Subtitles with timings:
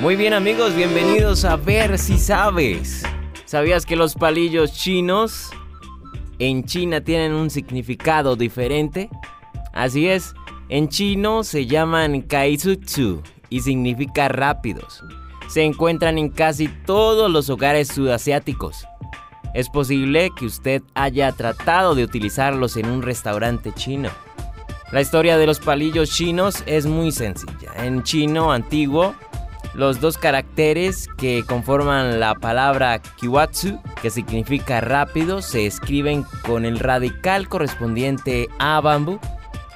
[0.00, 3.02] Muy bien amigos, bienvenidos a ver si sabes.
[3.44, 5.50] ¿Sabías que los palillos chinos
[6.38, 9.10] en China tienen un significado diferente?
[9.74, 10.32] Así es,
[10.70, 15.04] en chino se llaman kaizutsu y significa rápidos.
[15.48, 18.86] Se encuentran en casi todos los hogares sudasiáticos.
[19.52, 24.08] Es posible que usted haya tratado de utilizarlos en un restaurante chino.
[24.92, 27.72] La historia de los palillos chinos es muy sencilla.
[27.76, 29.14] En chino antiguo,
[29.74, 36.78] los dos caracteres que conforman la palabra kiwatsu, que significa rápido, se escriben con el
[36.78, 39.20] radical correspondiente a bambú.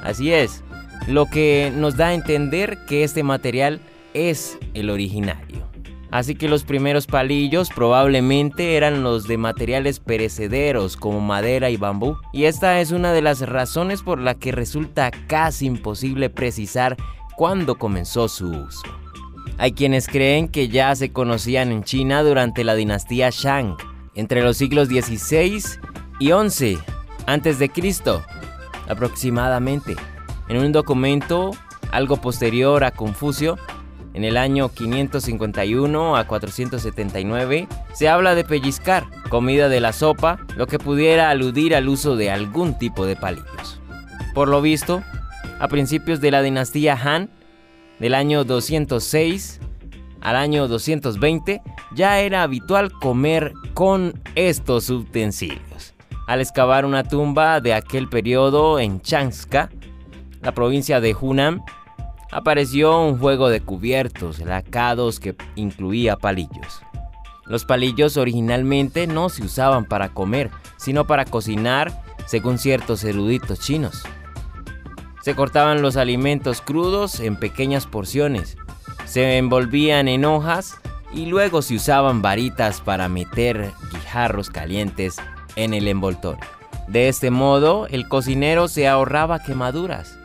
[0.01, 0.63] Así es,
[1.07, 3.81] lo que nos da a entender que este material
[4.15, 5.65] es el originario.
[6.11, 12.17] Así que los primeros palillos probablemente eran los de materiales perecederos como madera y bambú.
[12.33, 16.97] Y esta es una de las razones por la que resulta casi imposible precisar
[17.37, 19.04] cuándo comenzó su uso.
[19.59, 23.77] Hay quienes creen que ya se conocían en China durante la dinastía Shang,
[24.15, 25.63] entre los siglos XVI
[26.19, 26.79] y XI
[27.27, 28.23] antes de Cristo,
[28.89, 29.97] aproximadamente.
[30.49, 31.53] En un documento
[31.93, 33.57] algo posterior a Confucio,
[34.15, 40.67] en el año 551 a 479, se habla de pellizcar, comida de la sopa, lo
[40.67, 43.81] que pudiera aludir al uso de algún tipo de palillos.
[44.35, 45.03] Por lo visto,
[45.61, 47.31] a principios de la dinastía Han,
[47.99, 49.61] del año 206
[50.21, 51.63] al año 220
[51.95, 55.95] ya era habitual comer con estos utensilios.
[56.27, 59.71] Al excavar una tumba de aquel periodo en Changska,
[60.41, 61.63] la provincia de Hunan,
[62.33, 66.81] apareció un juego de cubiertos lacados que incluía palillos.
[67.47, 74.05] Los palillos originalmente no se usaban para comer, sino para cocinar, según ciertos eruditos chinos.
[75.25, 78.59] Se cortaban los alimentos crudos en pequeñas porciones,
[79.07, 80.77] se envolvían en hojas
[81.15, 85.17] y luego se usaban varitas para meter guijarros calientes
[85.57, 86.45] en el envoltorio.
[86.89, 90.19] De este modo, el cocinero se ahorraba quemaduras.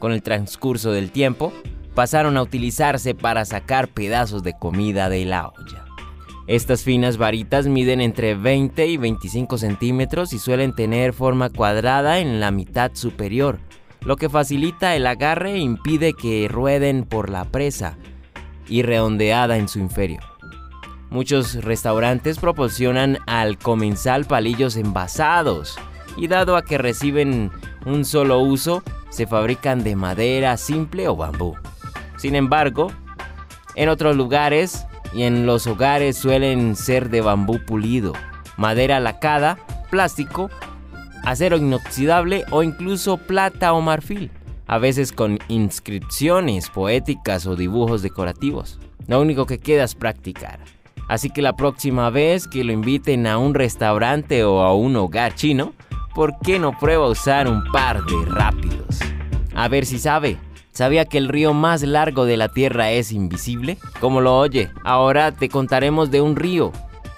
[0.00, 1.52] Con el transcurso del tiempo,
[1.94, 5.84] pasaron a utilizarse para sacar pedazos de comida de la olla.
[6.48, 12.40] Estas finas varitas miden entre 20 y 25 centímetros y suelen tener forma cuadrada en
[12.40, 13.60] la mitad superior,
[14.00, 17.96] lo que facilita el agarre e impide que rueden por la presa
[18.68, 20.22] y redondeada en su inferior.
[21.10, 25.78] Muchos restaurantes proporcionan al comensal palillos envasados
[26.16, 27.50] y dado a que reciben
[27.84, 31.54] un solo uso, se fabrican de madera simple o bambú.
[32.16, 32.92] Sin embargo,
[33.76, 38.12] en otros lugares y en los hogares suelen ser de bambú pulido,
[38.56, 39.58] madera lacada,
[39.90, 40.50] plástico
[41.26, 44.30] acero inoxidable o incluso plata o marfil,
[44.68, 48.78] a veces con inscripciones poéticas o dibujos decorativos.
[49.08, 50.60] Lo único que queda es practicar.
[51.08, 55.34] Así que la próxima vez que lo inviten a un restaurante o a un hogar
[55.34, 55.72] chino,
[56.14, 59.00] ¿por qué no prueba usar un par de rápidos?
[59.54, 60.38] A ver si sabe.
[60.70, 63.78] ¿Sabía que el río más largo de la Tierra es invisible?
[63.98, 66.70] Como lo oye, ahora te contaremos de un río,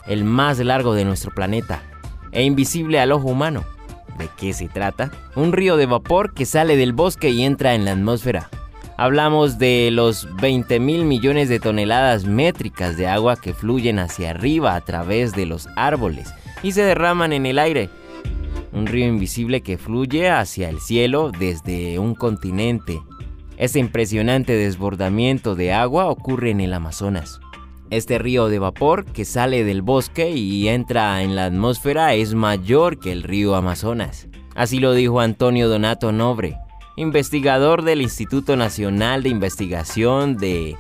[0.07, 1.83] el más largo de nuestro planeta,
[2.31, 3.65] e invisible al ojo humano.
[4.19, 5.13] ¿De qué se trata?
[5.37, 8.51] Un río de vapor que sale del bosque y entra en la atmósfera.
[8.97, 14.75] Hablamos de los 20 mil millones de toneladas métricas de agua que fluyen hacia arriba
[14.75, 16.35] a través de los árboles
[16.65, 17.91] y se derraman en el aire.
[18.73, 23.01] Un río invisible que fluye hacia el cielo desde un continente.
[23.57, 27.41] Este impresionante desbordamiento de agua ocurre en el Amazonas.
[27.91, 32.99] Este río de vapor que sale del bosque y entra en la atmósfera es mayor
[32.99, 34.29] que el río Amazonas.
[34.55, 36.59] Así lo dijo Antonio Donato Nobre,
[36.97, 40.77] investigador del Instituto Nacional de Investigación de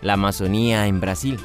[0.00, 1.38] la Amazonía en Brasil.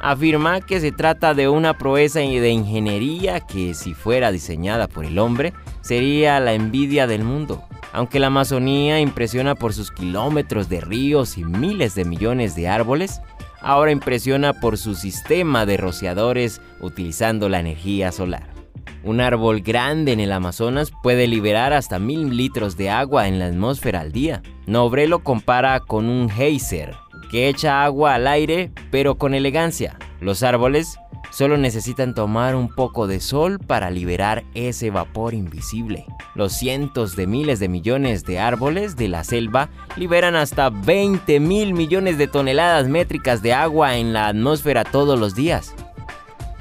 [0.00, 5.18] Afirma que se trata de una proeza de ingeniería que si fuera diseñada por el
[5.18, 7.64] hombre sería la envidia del mundo.
[7.94, 13.22] Aunque la Amazonía impresiona por sus kilómetros de ríos y miles de millones de árboles,
[13.60, 18.58] ahora impresiona por su sistema de rociadores utilizando la energía solar.
[19.04, 23.46] Un árbol grande en el Amazonas puede liberar hasta mil litros de agua en la
[23.46, 24.42] atmósfera al día.
[24.66, 26.94] Nobre lo compara con un geyser,
[27.30, 29.98] que echa agua al aire pero con elegancia.
[30.20, 30.98] Los árboles
[31.30, 36.04] solo necesitan tomar un poco de sol para liberar ese vapor invisible.
[36.34, 41.74] Los cientos de miles de millones de árboles de la selva liberan hasta 20 mil
[41.74, 45.74] millones de toneladas métricas de agua en la atmósfera todos los días.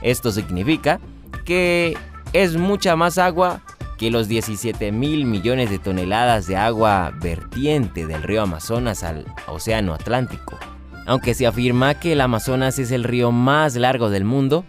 [0.02, 1.00] Esto significa
[1.46, 1.98] que
[2.34, 3.62] es mucha más agua
[3.98, 9.94] que los 17 mil millones de toneladas de agua vertiente del río Amazonas al Océano
[9.94, 10.60] Atlántico.
[11.08, 14.66] Aunque se afirma que el Amazonas es el río más largo del mundo,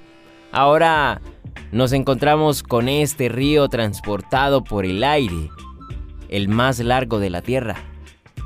[0.52, 1.20] ahora
[1.73, 5.50] nos encontramos con este río transportado por el aire,
[6.29, 7.76] el más largo de la Tierra.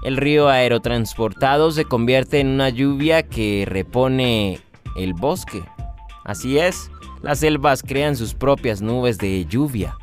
[0.04, 4.58] El río aerotransportado se convierte en una lluvia que repone
[4.96, 5.62] el bosque.
[6.24, 6.90] Así es,
[7.20, 9.96] las selvas crean sus propias nubes de lluvia.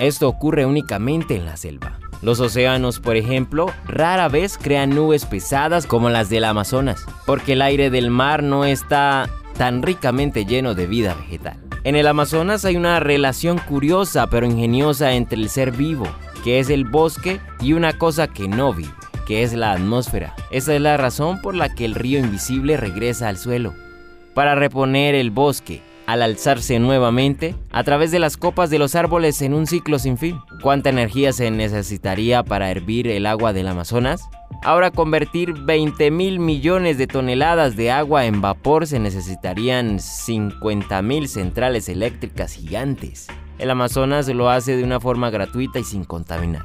[0.00, 1.98] Esto ocurre únicamente en la selva.
[2.22, 7.62] Los océanos, por ejemplo, rara vez crean nubes pesadas como las del Amazonas, porque el
[7.62, 11.58] aire del mar no está tan ricamente lleno de vida vegetal.
[11.84, 16.06] En el Amazonas hay una relación curiosa pero ingeniosa entre el ser vivo,
[16.42, 18.90] que es el bosque, y una cosa que no vive,
[19.26, 20.34] que es la atmósfera.
[20.50, 23.74] Esa es la razón por la que el río invisible regresa al suelo,
[24.34, 29.42] para reponer el bosque al alzarse nuevamente a través de las copas de los árboles
[29.42, 30.38] en un ciclo sin fin.
[30.62, 34.22] ¿Cuánta energía se necesitaría para hervir el agua del Amazonas?
[34.62, 41.28] Ahora convertir 20 mil millones de toneladas de agua en vapor se necesitarían 50 mil
[41.28, 43.26] centrales eléctricas gigantes.
[43.58, 46.64] El Amazonas lo hace de una forma gratuita y sin contaminar.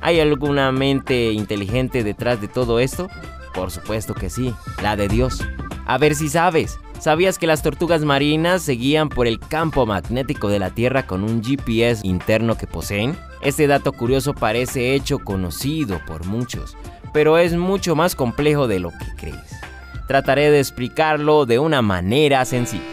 [0.00, 3.08] ¿Hay alguna mente inteligente detrás de todo esto?
[3.54, 5.44] Por supuesto que sí, la de Dios.
[5.86, 6.78] A ver si sabes.
[7.00, 11.24] ¿Sabías que las tortugas marinas se guían por el campo magnético de la Tierra con
[11.24, 13.16] un GPS interno que poseen?
[13.40, 16.76] Este dato curioso parece hecho conocido por muchos,
[17.14, 19.60] pero es mucho más complejo de lo que crees.
[20.08, 22.84] Trataré de explicarlo de una manera sencilla.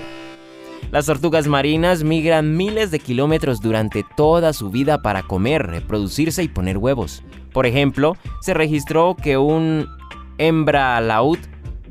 [0.90, 6.48] Las tortugas marinas migran miles de kilómetros durante toda su vida para comer, reproducirse y
[6.48, 7.24] poner huevos.
[7.52, 9.86] Por ejemplo, se registró que un
[10.38, 11.40] hembra laúd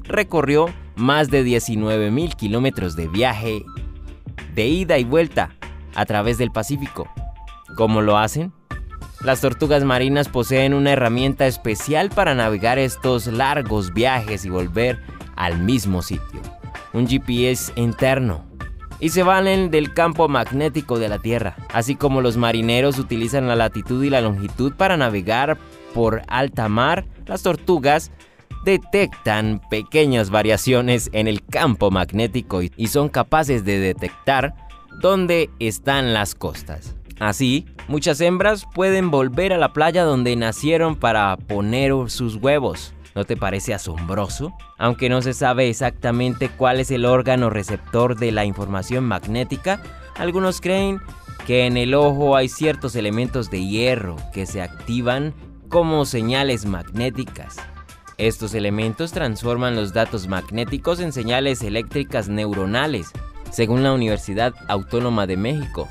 [0.05, 3.65] recorrió más de 19.000 kilómetros de viaje
[4.55, 5.51] de ida y vuelta
[5.95, 7.09] a través del Pacífico.
[7.77, 8.53] ¿Cómo lo hacen?
[9.23, 15.01] Las tortugas marinas poseen una herramienta especial para navegar estos largos viajes y volver
[15.37, 16.41] al mismo sitio,
[16.93, 18.45] un GPS interno.
[18.99, 23.57] Y se valen del campo magnético de la Tierra, así como los marineros utilizan la
[23.57, 25.59] latitud y la longitud para navegar
[25.93, 28.11] por alta mar, las tortugas
[28.67, 34.55] detectan pequeñas variaciones en el campo magnético y son capaces de detectar
[35.01, 36.97] dónde están las costas.
[37.21, 42.93] Así, muchas hembras pueden volver a la playa donde nacieron para poner sus huevos.
[43.15, 44.53] ¿No te parece asombroso?
[44.79, 49.81] Aunque no se sabe exactamente cuál es el órgano receptor de la información magnética,
[50.17, 51.01] algunos creen
[51.47, 55.35] que en el ojo hay ciertos elementos de hierro que se activan
[55.69, 57.57] como señales magnéticas.
[58.19, 63.11] Estos elementos transforman los datos magnéticos en señales eléctricas neuronales,
[63.51, 65.87] según la Universidad Autónoma de México.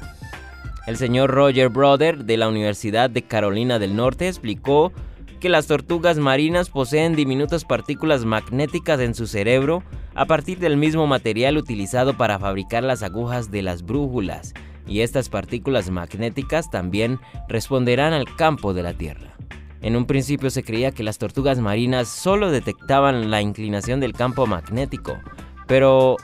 [0.88, 4.92] El señor Roger Broder de la Universidad de Carolina del Norte explicó
[5.39, 9.84] que las tortugas marinas poseen diminutas partículas magnéticas en su cerebro
[10.15, 14.55] a partir del mismo material utilizado para fabricar las agujas de las brújulas,
[14.88, 19.35] y estas partículas magnéticas también responderán al campo de la Tierra.
[19.86, 24.48] En un principio se creía que las tortugas marinas solo detectaban la inclinación del campo
[24.48, 25.20] magnético,
[25.68, 26.18] pero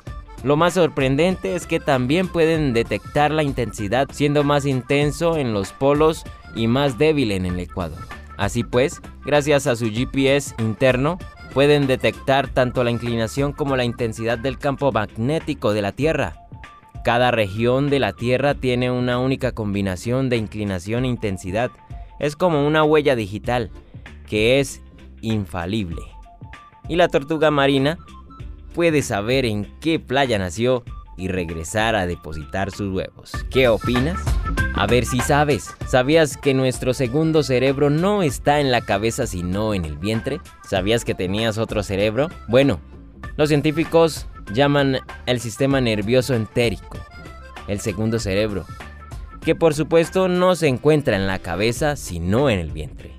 [0.44, 5.74] lo más sorprendente es que también pueden detectar la intensidad siendo más intenso en los
[5.74, 6.24] polos
[6.56, 8.00] y más débil en el ecuador.
[8.36, 11.20] Así pues, gracias a su GPS interno,
[11.54, 16.48] pueden detectar tanto la inclinación como la intensidad del campo magnético de la Tierra.
[17.04, 21.70] Cada región de la Tierra tiene una única combinación de inclinación e intensidad,
[22.22, 23.72] es como una huella digital
[24.28, 24.82] que es
[25.22, 26.02] infalible.
[26.88, 27.98] Y la tortuga marina
[28.74, 30.84] puede saber en qué playa nació
[31.18, 33.32] y regresar a depositar sus huevos.
[33.50, 34.20] ¿Qué opinas?
[34.76, 35.76] A ver si sabes.
[35.88, 40.42] ¿Sabías que nuestro segundo cerebro no está en la cabeza sino en el vientre?
[40.64, 42.30] ¿Sabías que tenías otro cerebro?
[42.48, 42.80] Bueno,
[43.36, 46.98] los científicos llaman el sistema nervioso entérico,
[47.68, 48.66] el segundo cerebro,
[49.44, 53.12] que por supuesto no se encuentra en la cabeza sino en el vientre.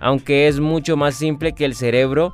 [0.00, 2.32] Aunque es mucho más simple que el cerebro,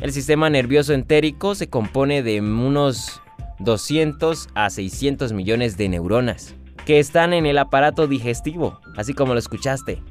[0.00, 3.20] el sistema nervioso entérico se compone de unos
[3.60, 9.38] 200 a 600 millones de neuronas que están en el aparato digestivo, así como lo
[9.38, 10.02] escuchaste.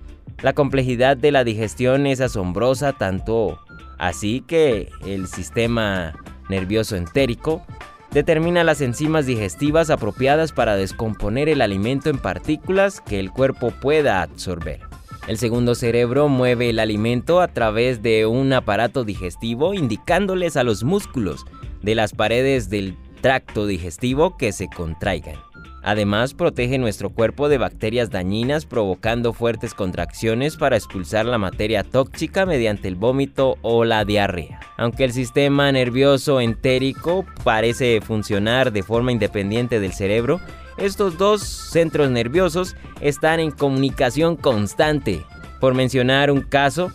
[0.43, 3.59] La complejidad de la digestión es asombrosa tanto
[3.97, 6.13] así que el sistema
[6.49, 7.65] nervioso entérico
[8.11, 14.21] determina las enzimas digestivas apropiadas para descomponer el alimento en partículas que el cuerpo pueda
[14.21, 14.79] absorber.
[15.27, 20.83] El segundo cerebro mueve el alimento a través de un aparato digestivo indicándoles a los
[20.83, 21.45] músculos
[21.81, 25.46] de las paredes del tracto digestivo que se contraigan.
[25.88, 32.46] Además, protege nuestro cuerpo de bacterias dañinas provocando fuertes contracciones para expulsar la materia tóxica
[32.46, 34.60] mediante el vómito o la diarrea.
[34.75, 40.41] Aunque el sistema nervioso entérico parece funcionar de forma independiente del cerebro,
[40.77, 45.24] estos dos centros nerviosos están en comunicación constante.
[45.62, 46.91] Por mencionar un caso,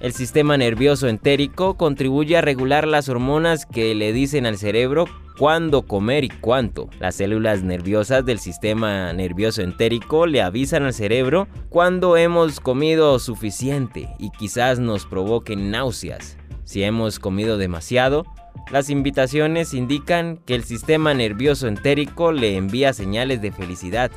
[0.00, 5.06] el sistema nervioso entérico contribuye a regular las hormonas que le dicen al cerebro
[5.38, 6.88] cuándo comer y cuánto.
[7.00, 14.08] Las células nerviosas del sistema nervioso entérico le avisan al cerebro cuándo hemos comido suficiente
[14.18, 16.36] y quizás nos provoquen náuseas.
[16.64, 18.24] Si hemos comido demasiado,
[18.70, 24.10] las invitaciones indican que el sistema nervioso entérico le envía señales de felicidad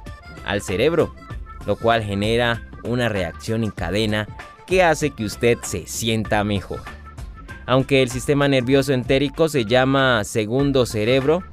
[0.45, 1.13] al cerebro,
[1.65, 4.27] lo cual genera una reacción en cadena
[4.67, 6.81] que hace que usted se sienta mejor.
[7.65, 11.43] Aunque el sistema nervioso entérico se llama segundo cerebro,